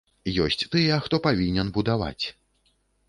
[0.45, 2.25] Ёсць тыя, хто павінен будаваць.